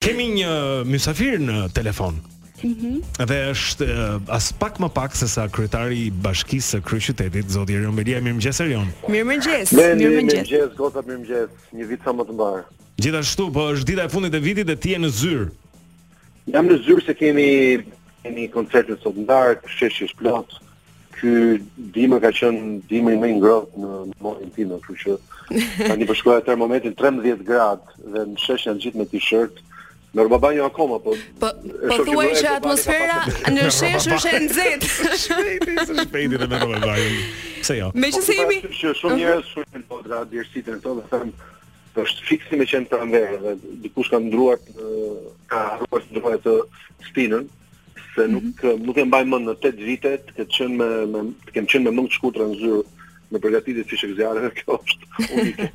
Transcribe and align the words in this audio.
Kemi 0.00 0.24
një 0.32 0.50
mysafir 0.88 1.34
në 1.44 1.54
telefon. 1.76 2.22
Mm 2.64 2.70
-hmm. 2.74 3.24
Dhe 3.28 3.36
është 3.52 3.84
eh, 3.84 4.22
as 4.32 4.46
pak 4.56 4.78
më 4.80 4.88
pak 4.96 5.12
se 5.16 5.28
sa 5.28 5.44
kryetari 5.52 5.98
i 6.06 6.10
bashkisë 6.10 6.68
së 6.72 6.78
qytetit 6.88 7.50
zoti 7.52 7.76
Erion 7.76 7.92
Belia, 7.98 8.16
mirëmëngjes 8.24 8.60
Erion. 8.64 8.86
Mirëmëngjes. 9.12 9.74
Mirëmëngjes, 9.76 9.76
mirë 9.76 10.72
më 10.72 11.04
mirëmëngjes. 11.04 11.50
Një 11.76 11.84
vit 11.90 12.00
sa 12.04 12.16
më 12.16 12.24
të 12.28 12.32
mbar. 12.38 12.64
Gjithashtu, 12.96 13.50
po 13.52 13.60
është 13.74 13.88
dita 13.90 14.04
e 14.04 14.08
fundit 14.14 14.34
e 14.34 14.40
vitit 14.40 14.66
dhe 14.72 14.76
ti 14.80 14.96
je 14.96 14.98
në 15.04 15.10
zyrë. 15.20 15.44
Jam 16.54 16.66
në 16.72 16.76
zyrë 16.86 17.04
se 17.10 17.14
kemi 17.20 17.48
kemi 18.24 18.48
koncertin 18.56 18.96
sot 19.04 19.16
ndar, 19.20 19.60
sheshi 19.76 20.08
është 20.08 20.16
plot. 20.16 20.48
Ky 21.20 21.60
dimë 21.92 22.24
ka 22.24 22.32
qenë 22.32 22.88
dimri 22.88 23.20
më 23.20 23.26
i 23.26 23.34
ngrohtë 23.36 23.74
në 23.84 23.92
motin 24.24 24.48
tim, 24.56 24.72
kështu 24.72 24.94
që 25.02 25.18
tani 25.92 26.04
po 26.08 26.14
shkoja 26.14 26.40
termometri 26.46 26.94
13 26.96 27.44
gradë 27.44 27.86
dhe 28.14 28.20
në 28.32 28.36
sheshin 28.46 28.80
gjithë 28.80 28.96
me 28.98 29.04
t-shirt. 29.12 29.60
Nër 30.10 30.26
një 30.28 30.62
akoma, 30.66 30.96
po... 30.98 31.12
Po, 31.38 31.48
po 31.62 31.96
thuaj 32.04 32.30
që 32.40 32.48
atmosfera 32.56 33.20
në 33.54 33.68
shesh 33.70 34.08
është 34.16 34.30
e 34.30 34.40
nëzit. 34.44 34.86
Shpejti, 35.22 35.74
shpejti 35.86 36.40
dhe 36.40 36.48
me 36.50 36.58
babanjo. 36.58 37.20
Se 37.62 37.76
jo. 37.78 37.92
Me 37.94 38.10
që 38.10 38.22
se 38.26 38.36
imi... 38.42 38.58
Po, 38.64 38.72
që 38.74 38.90
shumë 39.00 39.14
mhm. 39.14 39.20
njërës 39.22 39.52
shumë 39.54 39.82
në 39.82 39.86
podra, 39.92 40.20
djërësitën 40.32 40.80
të 40.82 40.96
dhe 40.98 41.04
thëmë, 41.12 41.32
për 41.38 41.94
po, 41.94 42.06
është 42.08 42.26
fiksi 42.32 42.58
me 42.58 42.66
qenë 42.72 42.90
të 42.90 43.00
amverë, 43.06 43.38
dhe 43.44 43.54
dikush 43.86 44.10
ka 44.10 44.18
ndruar, 44.24 44.58
ka 45.52 45.62
arruar 45.76 46.02
të 46.08 46.16
ndruar 46.16 46.40
të 46.48 46.56
spinën, 47.12 47.46
se 48.16 48.26
nuk, 48.34 48.64
mhm. 48.66 48.82
nuk 48.88 48.98
e 48.98 49.06
mbaj 49.12 49.24
mënë 49.30 49.46
në 49.52 49.56
8 49.62 49.86
vitet, 49.86 50.34
të 50.34 50.50
kemë 50.58 51.28
qenë 51.70 51.86
me 51.86 51.94
mëngë 52.00 52.10
të 52.10 52.18
shkutra 52.18 52.50
në 52.50 52.58
zyrë, 52.64 52.82
me 53.30 53.38
përgatitje 53.38 53.84
si 53.88 53.98
çik 54.02 54.14
zjarre 54.18 54.50
kjo 54.58 54.76
është 54.76 55.08
unike. 55.26 55.68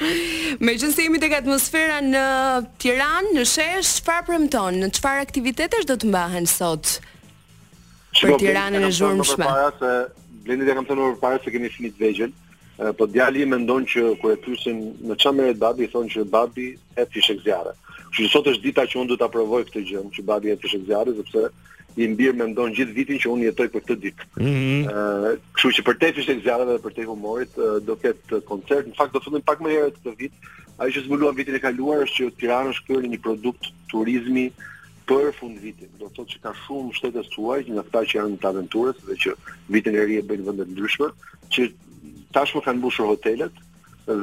Megjithëse 0.68 1.06
jemi 1.06 1.20
tek 1.22 1.32
atmosfera 1.40 1.98
në 2.04 2.22
Tiranë, 2.82 3.32
në 3.34 3.44
shesh, 3.50 3.96
çfarë 4.00 4.26
premton? 4.28 4.78
Në 4.84 4.92
çfarë 4.98 5.24
aktivitetesh 5.26 5.88
do 5.90 5.96
të 5.98 6.10
mbahen 6.12 6.46
sot? 6.50 6.94
për 8.20 8.36
Tiranën 8.42 8.86
e 8.86 8.92
zhurmshme. 8.94 9.42
Po 9.42 9.50
para 9.50 9.72
se 9.80 10.32
blendi 10.46 10.70
kam 10.70 10.86
thënë 10.86 11.08
për 11.14 11.18
parë 11.24 11.42
se 11.44 11.52
kemi 11.56 11.70
finit 11.74 11.96
vegjën, 11.98 12.34
po 12.98 13.08
djali 13.10 13.42
mendon 13.48 13.86
që 13.90 14.04
kur 14.22 14.36
e 14.36 14.38
përsin 14.44 14.78
në 15.10 15.18
çfarë 15.18 15.38
merret 15.40 15.62
babi, 15.64 15.90
thonë 15.92 16.14
që 16.14 16.26
babi 16.30 16.68
e 16.94 17.06
të 17.10 17.40
zjarre. 17.42 17.74
Kështu 18.14 18.28
që 18.28 18.30
sot 18.36 18.48
është 18.52 18.62
dita 18.68 18.84
që 18.86 18.98
unë 19.00 19.10
duhet 19.10 19.24
ta 19.24 19.28
provoj 19.34 19.64
këtë 19.66 19.82
gjë, 19.90 20.02
që 20.14 20.22
babi 20.30 20.52
e 20.54 20.58
fishek 20.62 20.84
zjarre, 20.86 21.16
sepse 21.18 21.48
i 21.96 22.08
mbirë 22.10 22.36
me 22.38 22.46
ndonë 22.50 22.74
gjithë 22.78 22.94
vitin 22.96 23.20
që 23.22 23.30
unë 23.30 23.46
jetoj 23.48 23.66
për 23.70 23.82
këtë 23.86 23.96
ditë. 24.04 24.26
Mm 24.40 24.46
-hmm. 24.46 24.84
uh, 24.90 25.40
kështu 25.54 25.70
që 25.78 25.84
për 25.86 25.98
te 26.00 26.10
fishtë 26.18 26.32
e 26.34 26.38
gzjarëve 26.42 26.74
dhe 26.76 26.82
për 26.86 26.94
te 26.96 27.06
humorit, 27.06 27.52
do 27.86 27.94
ketë 28.04 28.40
koncert, 28.50 28.88
në 28.90 28.98
fakt 28.98 29.14
do 29.14 29.22
fundin 29.24 29.42
pak 29.46 29.62
më 29.62 29.72
herë 29.76 29.90
të 29.94 30.00
këtë 30.02 30.14
vit, 30.18 30.34
a 30.78 30.88
i 30.88 30.92
që 30.96 31.04
zbuluan 31.06 31.36
vitin 31.38 31.54
e 31.54 31.62
kaluar 31.62 32.02
është 32.06 32.18
që 32.18 32.30
Tiranë 32.40 32.70
është 32.74 32.86
kërë 32.88 33.10
një 33.14 33.20
produkt 33.26 33.68
turizmi 33.92 34.46
për 35.08 35.30
fund 35.38 35.60
vitin. 35.62 35.90
Do 36.00 36.06
të 36.08 36.16
thotë 36.18 36.32
që 36.34 36.38
ka 36.42 36.52
shumë 36.64 36.96
shtetës 36.98 37.28
të 37.30 37.38
uaj, 37.44 37.60
nga 37.68 37.82
këta 37.86 38.00
që 38.10 38.18
janë 38.18 38.38
të 38.42 38.48
aventurës 38.50 38.98
dhe 39.06 39.14
që 39.22 39.36
vitin 39.76 39.94
e 40.00 40.04
rije 40.08 40.26
bëjnë 40.26 40.46
vëndet 40.50 40.74
ndryshme, 40.74 41.12
që 41.54 41.68
tashmë 42.34 42.64
kanë 42.66 42.82
bushur 42.82 43.06
hotelet, 43.12 43.54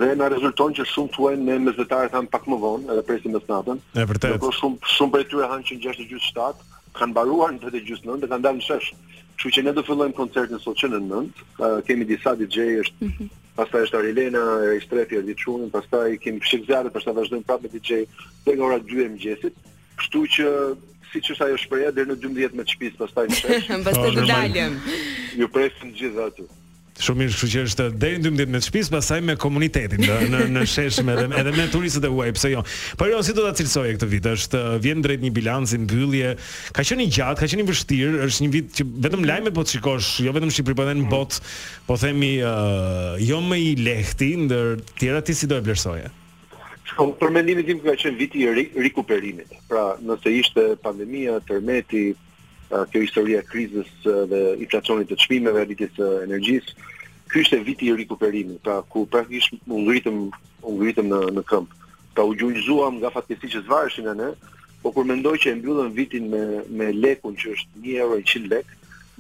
dhe 0.02 0.10
na 0.20 0.28
rezulton 0.30 0.76
që 0.78 0.84
shumë 0.92 1.14
tuaj 1.16 1.34
në 1.40 1.56
mesëtarë 1.70 2.12
tham 2.14 2.28
pak 2.28 2.44
më 2.52 2.58
vonë, 2.66 2.92
edhe 2.94 3.06
presim 3.08 3.32
mesnatën. 3.34 3.80
Është 3.96 4.10
vërtet. 4.12 4.38
Do 4.44 4.52
shumë 4.60 4.78
shumë 4.98 5.12
prej 5.16 5.26
tyre 5.32 5.48
hanë 5.54 5.64
që 5.70 5.80
6:07, 5.80 6.68
kanë 7.00 7.16
baruar 7.16 7.54
në 7.56 7.60
të 7.64 7.74
dhe 7.74 8.28
kanë 8.28 8.44
dalë 8.44 8.60
në 8.60 8.66
sheshë. 8.66 8.98
Që 9.42 9.52
që 9.56 9.62
ne 9.66 9.72
do 9.74 9.84
fillojmë 9.88 10.18
koncertin 10.18 10.60
sot 10.62 10.78
që 10.78 10.90
në 10.92 11.00
nëndë, 11.08 11.48
kemi 11.88 12.06
disa 12.10 12.36
DJ 12.38 12.66
është, 12.84 12.96
mm 13.08 13.16
-hmm. 13.58 13.84
është 13.84 13.98
Arilena, 14.02 14.44
e 14.70 14.76
i 14.78 14.82
strefi 14.84 15.16
e 15.18 15.22
zhiqunën, 15.26 15.72
pastaj 15.74 16.12
i 16.14 16.18
kemi 16.22 16.40
pëshikëzare, 16.44 16.92
pasta 16.94 17.12
vazhdojmë 17.18 17.46
prapë 17.50 17.64
me 17.66 17.70
DJ, 17.74 18.04
dhe 18.46 18.56
nga 18.56 18.66
ora 18.68 18.80
2 18.80 19.06
e 19.06 19.10
më 19.10 19.18
gjesit, 19.24 19.56
kështu 20.02 20.22
që 20.36 20.46
si 21.12 21.20
që 21.26 21.34
ajo 21.42 21.50
jo 21.50 21.58
shpreja, 21.60 21.92
dhe 21.92 22.06
në 22.12 22.16
12 22.24 22.54
me 22.60 22.64
shtëpis, 22.70 22.98
pastaj 23.02 23.26
në 23.32 23.36
sheshë. 23.42 23.82
Më 23.88 23.94
do 23.94 24.26
dalim. 24.28 24.28
dalëm. 24.32 24.74
Ju 25.42 25.48
presë 25.58 25.82
në 25.90 25.94
gjithë 26.00 26.26
aty. 26.30 26.44
Shumë 27.02 27.24
mirë, 27.24 27.32
kështu 27.34 27.48
që 27.52 27.62
është 27.68 27.86
deri 28.02 28.18
në 28.22 28.32
12 28.46 28.52
me 28.56 28.60
shtëpis, 28.62 28.90
pastaj 28.94 29.18
me 29.26 29.36
komunitetin, 29.42 30.04
në 30.06 30.18
në, 30.30 30.42
në 30.54 30.66
sheshme 30.70 31.16
edhe 31.16 31.40
edhe 31.42 31.54
me 31.58 31.66
turistët 31.74 32.06
e 32.08 32.12
huaj, 32.14 32.28
pse 32.38 32.52
jo. 32.54 32.62
Por 33.00 33.10
jo, 33.10 33.22
si 33.26 33.34
do 33.38 33.42
ta 33.48 33.56
cilësoje 33.58 33.96
këtë 33.96 34.10
vit? 34.12 34.28
Është 34.36 34.62
vjen 34.84 35.02
drejt 35.06 35.26
një 35.26 35.32
bilanci 35.40 35.80
mbyllje. 35.88 36.36
Ka 36.78 36.86
qenë 36.86 37.10
gjatë, 37.10 37.40
ka 37.42 37.50
qenë 37.56 37.66
i 37.66 37.68
vështirë, 37.72 38.22
është 38.28 38.46
një 38.46 38.52
vit 38.54 38.72
që 38.78 38.88
vetëm 39.08 39.26
lajmet 39.32 39.58
po 39.58 39.66
të 39.66 39.80
shikosh, 39.80 40.14
jo 40.28 40.36
vetëm 40.38 40.54
Shqipëri, 40.54 40.78
po 40.78 40.86
edhe 40.86 40.96
në 41.00 41.06
mhm. 41.08 41.12
botë, 41.16 41.46
po 41.90 41.98
themi 42.04 42.32
uh, 42.38 43.18
jo 43.32 43.42
më 43.50 43.62
i 43.64 43.74
lehti 43.86 44.32
ndër 44.46 44.88
tjerat 45.02 45.26
ti 45.32 45.36
si 45.42 45.50
do 45.52 45.58
e 45.58 45.66
vlerësoje? 45.66 46.10
Shkon 46.92 47.16
për 47.22 47.32
mendimin 47.34 47.66
tim 47.68 47.82
ka 47.82 47.98
qenë 48.04 48.20
viti 48.20 48.46
i 48.46 48.68
rikuperimit. 48.78 49.58
Pra, 49.72 49.96
nëse 50.06 50.38
ishte 50.44 50.72
pandemia, 50.86 51.40
tërmeti, 51.50 52.12
kjo 52.92 53.02
historia 53.04 53.42
e 53.44 53.48
krizës 53.48 53.90
dhe 54.32 54.40
inflacionit 54.64 55.10
të 55.12 55.18
çmimeve 55.26 55.60
dhe 55.64 55.68
rritjes 55.68 55.94
së 55.98 56.10
energjisë. 56.28 56.76
Ky 57.32 57.42
ishte 57.46 57.60
viti 57.64 57.88
i 57.88 57.96
rikuperimit, 57.96 58.60
pra 58.64 58.82
ku 58.92 59.06
praktikisht 59.12 59.56
u 59.68 59.82
ngritëm 59.88 60.18
u 60.68 60.72
ngritëm 60.78 61.10
në 61.12 61.22
në 61.38 61.44
këmp. 61.50 61.76
Ta 62.16 62.26
u 62.28 62.34
gjujzuam 62.38 62.98
nga 63.00 63.12
fatkeqësia 63.14 63.54
që 63.56 63.64
zvarshin 63.70 64.10
ne, 64.20 64.32
po 64.84 64.92
kur 64.92 65.08
mendoj 65.08 65.38
që 65.40 65.52
e 65.54 65.58
mbyllëm 65.62 65.94
vitin 65.96 66.30
me 66.34 66.42
me 66.80 66.92
lekun 66.92 67.38
që 67.40 67.54
është 67.56 67.84
1 67.88 68.02
euro 68.04 68.20
i 68.20 68.26
100 68.28 68.52
lek, 68.54 68.68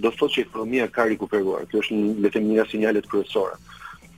do 0.01 0.09
të 0.11 0.19
thotë 0.19 0.35
që 0.35 0.45
ekonomia 0.45 0.87
ka 0.89 1.05
rikuperuar. 1.11 1.67
Kjo 1.71 1.83
është 1.83 2.01
le 2.21 2.27
të 2.29 2.35
them 2.39 2.51
një 2.51 2.65
sinjalet 2.71 3.07
kryesore. 3.07 3.55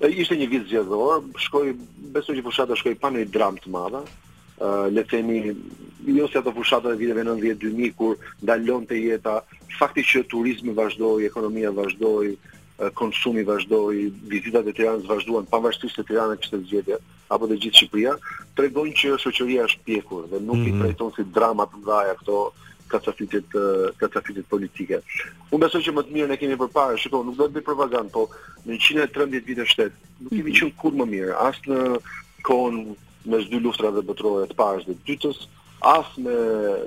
Ai 0.04 0.14
ishte 0.24 0.36
një 0.40 0.48
vit 0.50 0.66
zgjedhor, 0.70 1.22
shkoi 1.46 1.74
besoj 2.16 2.38
që 2.38 2.46
fushata 2.46 2.78
shkoi 2.80 2.96
pa 3.00 3.12
një 3.14 3.28
dramë 3.34 3.64
të 3.66 3.74
madhe, 3.74 4.02
Eh, 4.63 4.88
le 4.96 5.01
të 5.03 5.12
themi 5.18 5.40
jo 6.16 6.25
se 6.31 6.40
ato 6.40 6.53
fushatat 6.56 6.94
e 6.94 7.00
viteve 7.00 7.24
90-2000 7.28 7.90
kur 8.00 8.13
ndalonte 8.46 8.96
jeta, 8.96 9.41
fakti 9.79 10.03
që 10.07 10.22
turizmi 10.31 10.72
vazhdoi, 10.78 11.25
ekonomia 11.28 11.72
vazhdoi, 11.75 12.29
eh, 12.31 12.91
konsumi 13.00 13.44
vazhdoi, 13.50 14.06
vizitat 14.31 14.69
e 14.72 14.75
Tiranës 14.78 15.09
vazhduan 15.09 15.50
pavarësisht 15.52 16.00
se 16.00 16.06
Tirana 16.07 16.38
kishte 16.40 16.62
zgjedhje 16.63 17.00
apo 17.34 17.50
të 17.50 17.57
gjithë 17.66 17.81
Shqipëria, 17.81 18.16
tregojnë 18.56 18.96
që 19.02 19.12
shoqëria 19.25 19.68
është 19.68 19.84
pjekur 19.90 20.29
dhe 20.31 20.40
nuk 20.46 20.56
mm 20.62 20.63
-hmm. 20.63 20.75
i 20.75 20.79
trajton 20.81 21.07
mhm. 21.07 21.16
si 21.19 21.34
drama 21.40 21.63
të 21.68 21.81
mëdha 21.84 22.00
ato 22.16 22.40
katastrofit 22.88 23.59
eh, 23.59 23.88
katastrofit 24.00 24.47
politike. 24.50 25.02
Unë 25.52 25.63
besoj 25.68 25.81
që 25.84 25.91
më 25.91 26.02
të 26.03 26.12
mirën 26.16 26.34
e 26.34 26.38
kemi 26.38 26.57
përpara, 26.62 26.96
shikoj, 26.97 27.23
nuk 27.25 27.35
do 27.38 27.46
të 27.50 27.53
bëj 27.59 27.68
propagandë, 27.69 28.12
po 28.16 28.23
në 28.68 28.79
113 28.79 29.47
vite 29.47 29.66
shtet, 29.66 29.94
nuk 30.23 30.31
kemi 30.38 30.52
mhm. 30.52 30.57
qenë 30.62 30.75
kurrë 30.79 30.97
më 31.02 31.06
mirë, 31.13 31.34
as 31.47 31.57
në 31.68 31.79
kohën 32.47 32.75
mes 33.25 33.45
dy 33.50 33.59
luftrave 33.63 34.03
botërore 34.06 34.47
të 34.51 34.57
parës 34.57 34.85
dhe 34.88 34.95
të 34.97 35.06
dytës, 35.09 35.44
as 35.84 36.07
me 36.22 36.34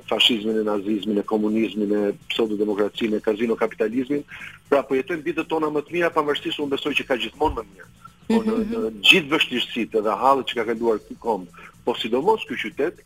fashizmin 0.09 0.57
e 0.61 0.65
nazizmin 0.65 1.19
e 1.21 1.25
komunizmin 1.29 1.91
e 1.97 2.01
pseudodemokracinë 2.33 3.19
e 3.19 3.25
kazino 3.27 3.57
kapitalizmin, 3.59 4.23
pra 4.69 4.83
po 4.85 4.97
jetojmë 4.97 5.25
ditët 5.27 5.49
tona 5.51 5.69
më 5.75 5.83
të 5.85 5.95
mira 5.97 6.11
pavarësisht 6.15 6.61
unë 6.63 6.75
besoj 6.75 6.95
që 6.99 7.05
ka 7.11 7.17
gjithmonë 7.21 7.59
më 7.59 7.65
mirë. 7.69 7.89
Po 8.27 8.39
në, 8.41 8.41
mhm, 8.43 8.63
mhm. 8.65 9.03
gjithë 9.09 9.33
vështirësitë 9.35 10.01
dhe 10.07 10.15
hallet 10.23 10.49
që 10.49 10.57
ka 10.59 10.65
kaluar 10.71 10.97
ky 11.05 11.15
kom, 11.23 11.45
po 11.85 11.93
sidomos 11.95 12.43
ky 12.49 12.57
qytet, 12.65 13.03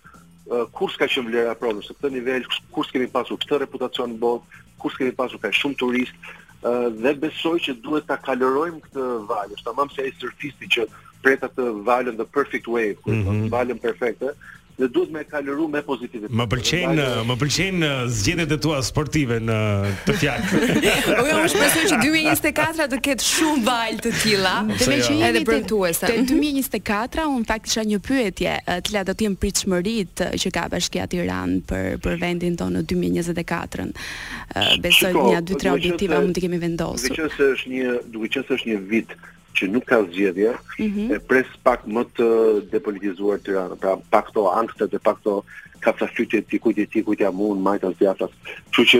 kur 0.75 0.89
s'ka 0.91 1.07
qenë 1.07 1.27
vlera 1.29 1.55
prodhës 1.59 1.87
në 1.91 1.95
këtë 1.99 2.09
nivel, 2.15 2.43
kur 2.75 2.83
s'kemi 2.87 3.07
pasur 3.13 3.37
këtë 3.39 3.61
reputacion 3.65 4.11
në 4.11 4.17
botë, 4.19 4.63
kur 4.81 4.91
s'kemi 4.95 5.13
pasur 5.15 5.39
ka 5.43 5.47
shumë 5.53 5.77
turist, 5.79 6.17
dhe 7.03 7.13
besoj 7.21 7.57
që 7.67 7.75
duhet 7.83 8.07
ta 8.07 8.17
kalorojmë 8.17 8.79
këtë 8.87 9.05
valë, 9.29 9.55
është 9.57 9.67
tamam 9.69 9.91
se 9.93 10.03
ai 10.07 10.11
surfisti 10.19 10.67
që 10.75 10.87
pret 11.23 11.45
të 11.57 11.67
valën 11.85 12.17
the 12.21 12.27
perfect 12.37 12.67
wave, 12.71 12.97
kur 13.03 13.13
mm 13.15 13.21
-hmm. 13.25 13.49
valën 13.51 13.77
perfekte, 13.79 14.33
dhe 14.81 14.87
duhet 14.91 15.11
me 15.11 15.21
kaloru 15.29 15.67
me 15.67 15.81
pozitivitet. 15.89 16.31
Më 16.37 16.45
pëlqejnë 16.49 17.79
më 17.79 17.87
uh, 17.87 18.07
zgjedhjet 18.19 18.51
e 18.55 18.57
tua 18.57 18.79
sportive 18.81 19.37
në 19.39 19.57
të 20.05 20.13
fjalë. 20.21 20.45
Po 20.49 21.25
jo, 21.27 21.33
unë 21.37 21.49
shpresoj 21.53 21.83
që 21.91 21.97
2024 21.99 22.87
të 22.93 22.97
ketë 23.07 23.25
shumë 23.33 23.63
valë 23.69 23.99
të 24.05 24.11
tilla, 24.23 24.53
dhe 24.71 24.77
që 24.83 24.95
jemi 24.95 25.19
jo. 25.21 25.27
edhe 25.29 25.43
premtuese. 25.49 26.05
Te 26.05 26.15
2024 26.31 27.27
un 27.35 27.43
fakt 27.51 27.75
një 27.91 27.99
pyetje, 28.07 28.53
e 28.65 28.77
uh, 28.77 29.03
do 29.09 29.13
të 29.13 29.21
jem 29.27 29.35
pritshmëritë 29.43 30.25
uh, 30.29 30.33
që 30.41 30.47
ka 30.55 30.63
Bashkia 30.73 31.05
Tiranë 31.11 31.59
për 31.69 31.85
për 32.03 32.17
vendin 32.25 32.55
tonë 32.57 32.75
në 32.78 32.81
2024 32.93 33.85
Besoj 34.81 35.13
një 35.13 35.40
2-3 35.51 35.73
objektiva 35.78 36.16
mund 36.22 36.34
të 36.37 36.41
kemi 36.47 36.57
vendosur. 36.67 37.09
Duke 37.09 37.22
qenë 37.22 37.35
se 37.37 37.51
është 37.57 37.69
një, 37.75 37.99
duke 38.13 38.28
qenë 38.34 38.47
se 38.47 38.53
është 38.57 38.67
një 38.72 38.79
vit 38.93 39.13
që 39.57 39.67
nuk 39.71 39.85
ka 39.89 39.97
zgjedhje, 40.07 40.51
mm 40.79 40.85
-hmm. 40.91 41.07
e 41.15 41.19
pres 41.29 41.47
pak 41.63 41.85
më 41.87 42.01
të 42.17 42.27
depolitizuar 42.71 43.37
Tiranën, 43.39 43.77
pra 43.81 43.97
pak 44.13 44.31
to 44.35 44.47
ankthe 44.51 44.87
dhe 44.87 44.99
pak 44.99 45.17
to 45.23 45.43
kafshëti 45.83 46.41
ti 46.47 46.57
ku 46.59 46.71
ti 46.73 47.03
ku 47.03 47.15
ti 47.15 47.25
amun 47.27 47.59
majtas 47.65 47.93
të 47.93 47.97
zgjatë. 47.99 48.27
Kështu 48.71 48.81
që 48.91 48.99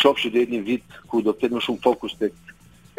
shoh 0.00 0.16
që 0.22 0.28
deri 0.34 0.50
një 0.54 0.60
vit 0.70 0.84
ku 1.10 1.22
do 1.22 1.30
të 1.32 1.40
ketë 1.40 1.54
më 1.54 1.60
shumë 1.66 1.82
fokus 1.86 2.16
tek 2.18 2.32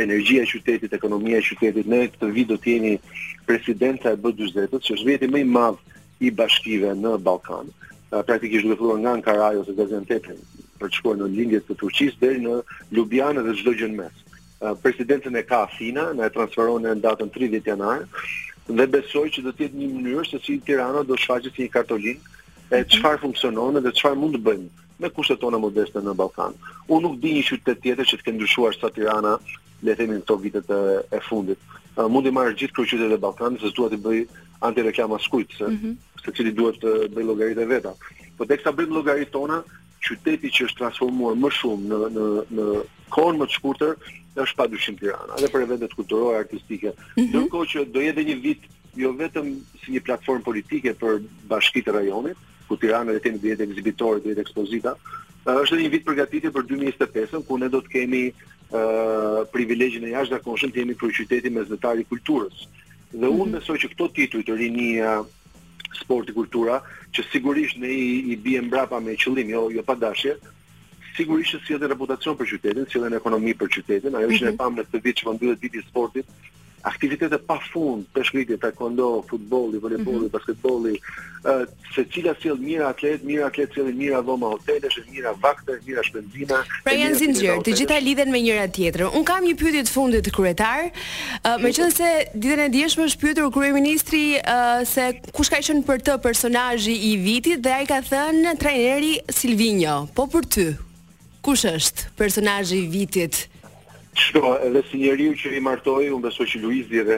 energjia 0.05 0.41
e 0.44 0.51
qytetit, 0.53 0.91
ekonomia 0.94 1.38
e 1.38 1.41
qytetit, 1.47 1.85
në 1.88 1.97
këtë 2.13 2.31
vit 2.38 2.47
do 2.47 2.57
të 2.57 2.67
jeni 2.73 2.94
presidenca 3.45 4.11
e 4.13 4.21
B40-s, 4.23 4.81
që 4.85 4.91
është 4.95 5.07
vjeti 5.09 5.27
më 5.27 5.39
i 5.39 5.47
madh 5.57 5.79
i 6.19 6.31
bashkive 6.31 6.95
në 7.03 7.17
Ballkan. 7.25 7.67
Pra, 8.09 8.23
praktikisht 8.23 8.63
duhet 8.63 8.79
të 8.79 8.81
thuar 8.81 9.00
nga 9.01 9.11
Ankara 9.17 9.50
ose 9.59 9.73
Gaziantep 9.77 10.23
për 10.79 10.88
të 10.89 10.95
shkuar 10.97 11.17
në 11.17 11.27
lindjet 11.35 11.65
të 11.67 11.75
Turqisë 11.81 12.19
deri 12.21 12.39
në 12.45 12.55
Ljubljana 12.94 13.41
dhe 13.44 13.53
çdo 13.59 13.71
gjë 13.75 13.89
në 13.91 13.97
mes. 14.01 14.15
Eh, 14.63 14.71
presidentën 14.81 15.33
e 15.36 15.44
ka 15.44 15.62
Athena, 15.68 16.06
na 16.15 16.25
e 16.30 16.31
transferon 16.31 16.86
në 16.88 16.92
datën 17.04 17.30
30 17.36 17.65
janar 17.68 18.06
dhe 18.80 18.86
besoj 18.94 19.25
që 19.36 19.42
do 19.44 19.51
të 19.51 19.65
jetë 19.65 19.75
një 19.80 19.89
mënyrë 19.95 20.24
se 20.30 20.39
si 20.45 20.56
Tirana 20.63 21.01
do 21.10 21.18
shfaqet 21.19 21.51
si 21.57 21.65
një 21.65 21.74
kartolin 21.74 22.21
e 22.69 22.77
mhm. 22.80 22.86
çfarë 22.94 23.19
funksionon 23.25 23.81
dhe 23.83 23.92
çfarë 24.00 24.19
mund 24.21 24.38
të 24.38 24.42
bëjmë 24.45 24.86
me 25.04 25.10
kushtet 25.18 25.42
tona 25.42 25.60
modeste 25.60 26.00
në 26.06 26.13
Ballkan. 26.21 26.56
Unë 26.88 27.04
nuk 27.04 27.18
di 27.25 27.33
një 27.36 27.44
qytet 27.50 27.83
tjetër 27.83 28.10
që 28.13 28.21
të 28.21 28.25
kenë 28.30 28.38
ndryshuar 28.39 28.77
sa 28.80 28.92
Tirana 28.95 29.33
le 29.83 29.92
të 29.92 29.98
themin 30.00 30.24
këto 30.24 30.39
vite 30.45 30.63
të 30.69 30.80
e 31.18 31.21
fundit. 31.27 31.60
Uh, 31.65 31.75
eh, 31.98 32.07
mundi 32.15 32.31
marr 32.31 32.56
gjithë 32.56 32.77
kërë 32.80 32.92
qytet 32.94 33.18
e 33.18 33.21
Balkan, 33.27 33.60
se 33.60 33.68
së 33.68 33.75
duhet 33.81 33.98
të 34.00 34.04
bëj 34.07 34.21
anti-reklama 34.68 35.19
skujt, 35.27 35.57
se 35.60 35.68
mm 35.68 35.80
-hmm. 35.81 35.94
së 36.24 36.30
cili 36.38 36.56
duhet 36.56 36.80
të 36.80 36.92
bëj 37.18 37.25
logarit 37.27 37.60
e 37.60 37.69
veta. 37.75 37.92
Po 38.38 38.45
të 38.48 38.71
bëjmë 38.80 38.95
logarit 38.95 39.30
tona, 39.36 39.60
qyteti 40.07 40.48
që 40.56 40.62
është 40.68 40.77
transformuar 40.80 41.36
më 41.44 41.50
shumë 41.60 41.86
në, 41.92 41.98
në, 42.15 42.25
në 42.56 42.65
kohën 43.15 43.38
më 43.42 43.48
të 43.50 43.56
shkurtër 43.60 44.13
është 44.44 44.57
pa 44.60 44.65
dyshim 44.74 44.95
Tirana, 44.98 45.38
edhe 45.38 45.50
për 45.54 45.65
eventet 45.68 45.94
kulturore, 45.98 46.39
artistike. 46.44 46.94
Mm 46.94 47.19
-hmm. 47.19 47.27
Ndërkohë 47.33 47.69
që 47.74 47.86
do 47.95 48.01
jetë 48.07 48.25
një 48.30 48.38
vit 48.45 48.62
jo 49.04 49.12
vetëm 49.21 49.48
si 49.81 49.88
një 49.94 50.04
platformë 50.07 50.48
politike 50.50 50.95
për 51.04 51.21
bashkitë 51.51 51.94
rajonit, 52.00 52.39
ku 52.68 52.77
Tirana 52.81 53.13
do 53.13 53.19
të 53.21 53.33
jetë 53.36 53.60
një 53.62 53.69
ekzibitor, 53.69 54.21
jetë 54.31 54.44
ekspozita, 54.45 54.95
është 55.44 55.75
edhe 55.75 55.83
një 55.86 55.94
vit 55.95 56.07
përgatitje 56.10 56.51
për 56.56 56.68
2025-ën, 56.71 57.45
ku 57.48 57.57
ne 57.62 57.69
do 57.75 57.80
të 57.86 57.89
kemi 57.95 58.24
ë 58.31 58.31
uh, 58.31 59.39
privilegjin 59.54 60.07
e 60.07 60.13
jashtëzakonshëm 60.18 60.71
të 60.74 60.77
jemi 60.81 60.95
kryeqyteti 60.98 61.50
me 61.54 61.63
zëtar 61.69 61.95
i 62.01 62.07
kulturës. 62.12 62.65
Dhe 62.65 63.27
mm 63.27 63.30
-hmm. 63.30 63.39
unë 63.42 63.51
mhm. 63.51 63.57
besoj 63.57 63.77
që 63.81 63.89
këto 63.94 64.06
tituj 64.19 64.44
të 64.48 64.54
rinia 64.57 65.12
sporti 66.00 66.31
kultura 66.33 66.81
që 67.13 67.21
sigurisht 67.31 67.77
ne 67.77 67.89
i, 67.94 68.07
i 68.31 68.36
bie 68.45 68.62
mbrapa 68.62 68.98
me 69.06 69.13
qëllim 69.21 69.50
jo 69.56 69.62
jo 69.75 69.81
pa 69.86 69.95
dashje, 70.06 70.33
sigurisht 71.18 71.56
që 71.56 71.60
si 71.65 71.75
edhe 71.77 71.89
reputacion 71.94 72.38
për 72.39 72.51
qytetin, 72.56 72.88
si 72.89 73.00
edhe 73.00 73.13
në 73.13 73.21
ekonomi 73.21 73.56
për 73.60 73.74
qytetin, 73.77 74.10
ajo 74.19 74.27
mm 74.27 74.31
-hmm. 74.33 74.42
që 74.42 74.48
ne 74.50 74.54
mhm. 74.54 74.60
pamë 74.63 74.80
në 74.81 74.86
të 74.92 75.04
vit 75.06 75.15
që 75.21 75.25
vëndu 75.30 75.33
po 75.33 75.39
mbyllet 75.44 75.62
viti 75.68 75.77
i 75.81 75.88
sportit, 75.89 76.27
aktivitete 76.83 77.38
pa 77.48 77.56
fund, 77.71 78.04
për 78.13 78.24
shkritje, 78.27 78.57
taekwondo, 78.60 79.06
futbolli, 79.30 79.77
volejbolli, 79.80 80.18
mm 80.18 80.24
-hmm. 80.24 80.36
basketbolli, 80.36 80.95
uh, 80.98 81.88
se 81.95 82.01
cila 82.12 82.33
sjell 82.42 82.57
mira 82.68 82.86
atlet, 82.92 83.24
mira 83.24 83.45
atlet 83.48 83.69
sjell 83.74 83.94
mira 84.01 84.19
dhoma 84.27 84.48
hotelesh, 84.54 84.98
mira 85.13 85.31
vakte, 85.45 85.71
mira 85.88 86.01
shpenzime. 86.07 86.56
Pra 86.86 86.94
janë 87.04 87.15
zinxhir, 87.24 87.56
të 87.68 87.71
gjitha 87.77 87.98
lidhen 88.07 88.30
me 88.36 88.39
njëra 88.45 88.68
tjetrën. 88.75 89.10
Un 89.18 89.24
kam 89.30 89.42
një 89.48 89.56
pyetje 89.62 89.83
të 89.88 89.92
fundit 89.98 90.25
kryetar, 90.36 90.81
uh, 90.92 91.56
meqense 91.65 92.07
ditën 92.44 92.62
e 92.68 92.69
dieshme 92.77 93.04
është 93.07 93.19
pyetur 93.25 93.48
kryeministri 93.56 94.25
uh, 94.44 94.83
se 94.94 95.04
kush 95.36 95.51
ka 95.56 95.63
qenë 95.65 95.83
për 95.89 95.98
të 96.07 96.13
personazhi 96.27 96.95
i 97.12 97.18
vitit 97.27 97.60
dhe 97.65 97.71
ai 97.80 97.86
ka 97.92 98.00
thënë 98.12 98.51
trajneri 98.62 99.13
Silvinho. 99.39 99.98
Po 100.18 100.24
për 100.33 100.44
ty, 100.56 100.68
Kush 101.44 101.66
është 101.68 102.06
personazhi 102.18 102.78
i 102.86 102.88
vitit? 102.88 103.48
Çdo, 104.16 104.44
edhe 104.68 104.81
si 104.90 104.98
njeriu 105.01 105.34
që 105.42 105.50
i 105.57 105.62
martoi, 105.66 106.06
unë 106.13 106.24
besoj 106.30 106.45
që 106.51 106.60
Luizi 106.62 107.00
edhe 107.01 107.16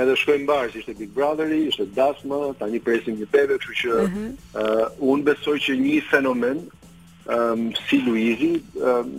edhe 0.00 0.16
shkojnë 0.22 0.48
bashkë, 0.50 0.72
si 0.74 0.82
ishte 0.82 0.96
Big 0.98 1.12
Brotheri, 1.16 1.60
ishte 1.70 1.86
Dasma, 1.96 2.40
tani 2.58 2.80
presim 2.88 3.16
një 3.22 3.28
pepe, 3.36 3.56
kështu 3.62 3.78
që 3.82 4.02
uh, 4.02 4.82
unë 5.14 5.26
besoj 5.30 5.56
që 5.68 5.78
një 5.84 6.02
fenomen 6.10 6.64
um, 6.66 7.64
si 7.86 8.02
Luizi 8.02 8.52
um, 8.82 9.14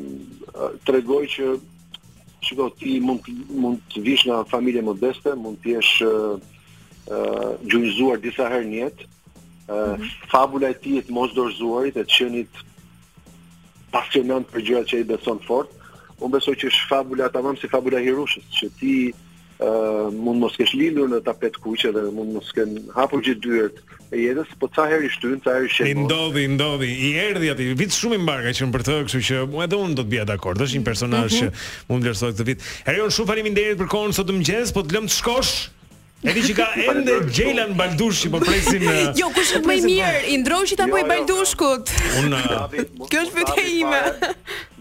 uh, 0.51 0.75
regoj 0.91 1.23
që 1.38 1.50
çdo 2.51 2.69
ti 2.80 3.00
mund 3.01 3.25
mund 3.63 3.80
të 3.95 4.03
vish 4.12 4.27
në 4.30 4.44
familje 4.51 4.83
modeste, 4.91 5.33
mund 5.39 5.63
të 5.63 5.77
jesh 5.80 6.03
uh, 6.06 6.59
uh 7.07 7.56
gjujzuar 7.71 8.19
disa 8.27 8.45
herë 8.51 8.68
në 8.68 8.75
jetë, 8.83 9.07
fabula 10.31 10.69
e 10.69 10.73
tij 10.79 10.97
e 11.01 11.03
të 11.03 11.15
mos 11.15 11.33
dorëzuarit 11.35 11.97
e 11.99 12.05
të 12.07 12.17
qenit 12.17 12.59
pasionant 13.91 14.47
për 14.51 14.63
gjërat 14.67 14.91
që 14.91 14.99
ai 15.01 15.07
beson 15.11 15.39
fort, 15.47 15.71
unë 16.19 16.33
besoj 16.39 16.55
që 16.59 16.69
është 16.71 16.89
fabula 16.91 17.27
tamam 17.31 17.57
si 17.59 17.67
fabula 17.71 17.99
Hirushës, 18.03 18.47
që 18.57 18.69
ti 18.79 18.93
uh, 19.11 20.07
mund 20.15 20.39
mos 20.41 20.55
kesh 20.59 20.73
lindur 20.77 21.11
në 21.11 21.21
tapet 21.27 21.59
kuqe 21.63 21.91
dhe 21.95 22.05
mund 22.15 22.35
mos 22.37 22.51
ken 22.55 22.77
hapur 22.95 23.19
gjithë 23.25 23.43
dyert 23.43 23.79
e 24.07 24.21
jetës, 24.23 24.51
po 24.59 24.69
ca 24.71 24.87
herë 24.87 25.03
i 25.07 25.11
shtyn, 25.11 25.39
ca 25.43 25.57
herë 25.57 25.67
i 25.67 25.71
shëmbon. 25.73 26.05
I 26.05 26.07
ndodhi, 26.07 26.45
ndodhi, 26.55 26.89
i 27.11 27.13
erdhi 27.19 27.51
ati 27.51 27.69
Vit 27.75 27.95
shumë 27.95 28.15
i 28.15 28.23
mbarka 28.23 28.53
që 28.55 28.69
për 28.77 28.85
të, 28.87 28.95
kështu 29.09 29.23
që 29.27 29.41
edhe 29.67 29.81
unë 29.83 29.97
do 29.99 30.03
të 30.05 30.11
bija 30.15 30.27
dakord. 30.29 30.63
Është 30.63 30.79
një 30.79 30.85
personazh 30.87 31.41
mm 31.41 31.49
-hmm. 31.49 31.55
që 31.55 31.89
mund 31.91 32.07
vlerësoj 32.07 32.31
këtë 32.37 32.47
vit. 32.53 32.67
Herion 32.87 33.11
shumë 33.11 33.31
faleminderit 33.33 33.81
për 33.83 33.91
kohën 33.91 34.11
sot 34.15 34.31
më 34.31 34.37
mëngjes, 34.39 34.71
po 34.73 34.81
të 34.87 34.95
lëm 34.95 35.07
të 35.11 35.17
shkosh. 35.19 35.57
E 36.25 36.33
di 36.33 36.41
që 36.49 36.53
ka 36.57 36.65
ende 36.89 37.15
Gjelan 37.29 37.75
Baldushi 37.77 38.29
po 38.33 38.39
presin 38.41 38.81
Jo, 39.19 39.27
uh, 39.27 39.33
kush 39.35 39.51
po 39.51 39.59
është 39.61 39.69
më 39.69 39.75
i 39.77 39.81
mirë, 39.85 40.21
i 40.33 40.37
ndroshit 40.41 40.79
jo, 40.81 40.87
apo 40.87 40.97
i 40.97 41.03
jo. 41.03 41.09
Baldushkut? 41.11 41.91
Unë 42.23 42.39
uh, 42.49 42.85
Kjo 43.11 43.21
është 43.27 43.33
pyetja 43.35 43.65
ime. 43.69 43.99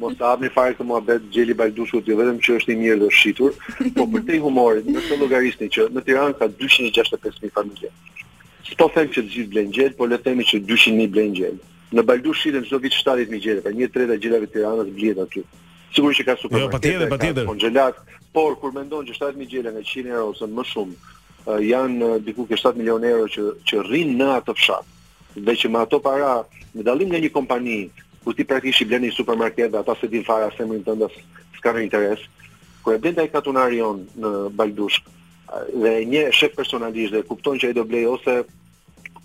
Mos 0.01 0.17
ta 0.17 0.31
hapni 0.33 0.49
të 0.49 0.65
këtë 0.77 0.87
muhabet 0.89 1.27
Gjeli 1.35 1.57
Baldushkut, 1.59 2.09
jo 2.09 2.17
vetëm 2.23 2.41
që 2.47 2.57
është 2.61 2.73
i 2.73 2.77
mirë 2.81 3.01
dhe 3.03 3.11
shitur, 3.21 3.57
po 3.99 4.07
për 4.15 4.25
te 4.31 4.41
humorit, 4.47 4.89
në 4.97 5.03
të 5.11 5.19
llogarisni 5.21 5.69
që 5.77 5.91
në 5.99 6.05
Tiranë 6.09 6.39
ka 6.41 6.49
265.000 6.63 7.53
familje. 7.59 7.93
Sto 8.71 8.89
them 8.97 9.13
që 9.13 9.25
të 9.27 9.33
gjithë 9.37 9.53
blen 9.53 9.69
gjel, 9.77 9.93
Po 9.99 10.09
le 10.11 10.17
themi 10.19 10.45
që 10.49 10.63
200.000 10.67 11.11
blen 11.17 11.37
gjel. 11.37 11.61
Në 11.95 12.03
Baldush 12.09 12.41
shitën 12.47 12.65
çdo 12.67 12.81
vit 12.83 12.97
70.000 12.97 13.45
gjel, 13.45 13.61
pra 13.63 13.71
1/3 13.75 14.15
e 14.15 14.19
gjelave 14.25 14.49
të 14.51 14.57
Tiranës 14.57 14.89
blihet 14.97 15.21
aty. 15.23 15.45
Sigurisht 15.95 16.25
që 16.25 16.29
ka 16.31 16.35
super 16.41 16.65
Jo, 16.65 16.71
patjetër, 16.73 17.11
patjetër. 17.13 18.01
Po 18.33 18.33
por 18.37 18.57
kur 18.61 18.73
mendon 18.75 19.07
që 19.07 19.15
70.000 19.21 19.47
gjela 19.55 19.71
nga 19.77 19.81
100 19.87 20.11
euro 20.13 20.33
ose 20.35 20.45
më 20.51 20.65
shumë, 20.69 20.97
janë 21.47 22.17
diku 22.27 22.43
ke 22.51 22.59
7 22.59 22.75
milion 22.79 23.03
euro 23.07 23.27
që 23.31 23.43
që 23.67 23.85
rrin 23.87 24.17
në 24.19 24.31
atë 24.41 24.55
fshat. 24.59 24.87
Dhe 25.47 25.55
që 25.61 25.71
me 25.71 25.83
ato 25.85 26.01
para 26.03 26.41
me 26.75 26.83
dallim 26.83 27.09
nga 27.13 27.21
një 27.23 27.31
kompani 27.33 27.77
ku 28.25 28.35
ti 28.35 28.43
praktikisht 28.45 28.83
i 28.83 28.89
blen 28.91 29.05
në 29.07 29.13
supermarket 29.15 29.71
dhe 29.73 29.79
ata 29.81 29.95
se 30.01 30.11
din 30.11 30.27
fara 30.27 30.51
se 30.57 30.67
mund 30.67 30.87
të 30.89 31.11
s'ka 31.61 31.75
rënë 31.77 31.87
interes. 31.87 32.25
Kur 32.83 32.97
e 32.97 33.01
bënda 33.03 33.23
i 33.25 33.31
katunari 33.31 33.79
on 33.83 34.03
në 34.19 34.33
Baldush 34.59 34.99
dhe 35.77 35.93
një 36.11 36.25
shef 36.35 36.57
personalisht 36.59 37.15
dhe 37.15 37.23
kupton 37.31 37.61
që 37.63 37.71
ai 37.71 37.77
do 37.79 37.85
blej 37.87 38.09
ose 38.17 38.41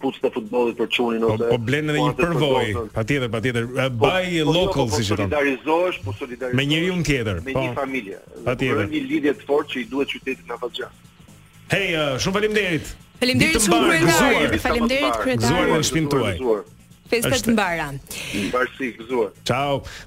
putës 0.01 0.21
të 0.21 0.31
futbolit 0.33 0.77
për 0.77 0.87
çunin 0.93 1.21
po, 1.21 1.33
ose 1.35 1.49
po 1.49 1.57
blen 1.61 1.89
edhe 1.93 2.01
një 2.01 2.13
përvoj 2.17 2.69
patjetër, 2.93 3.27
patjetër, 3.33 3.67
po, 3.67 3.89
buy 4.01 4.25
po, 4.25 4.31
jo, 4.35 4.45
local 4.55 4.87
siç 4.93 5.07
e 5.13 5.17
thonë. 5.17 5.27
Solidarizohesh, 5.27 5.99
po 6.05 6.13
solidarizohesh 6.17 6.57
me 6.57 6.65
njëri 6.71 6.95
tjetër, 7.05 7.41
me 7.45 7.55
një 7.57 7.75
familje. 7.77 8.21
Patjetër. 8.47 8.89
një 8.95 9.03
lidhje 9.11 9.35
të 9.41 9.47
fortë 9.49 9.73
që 9.75 9.79
i 9.81 9.85
duhet 9.93 10.13
qytetit 10.15 10.53
Afatxhan. 10.57 10.97
Hey, 11.71 11.93
uh, 11.95 12.17
shumë 12.19 12.33
faleminderit. 12.35 12.89
Faleminderit 13.21 13.63
shumë 13.63 13.77
për 13.79 14.01
këtë. 14.01 14.57
Faleminderit 14.63 15.19
kryetarit. 15.21 15.45
Zuar 15.47 15.69
në 15.71 15.77
shpinën 15.87 16.09
tuaj. 16.11 16.57
Festa 17.13 17.37
të 17.47 17.53
mbara. 17.55 17.89
Mbarsi, 18.49 18.91
gëzuar. 18.99 19.31
Ciao. 19.51 19.85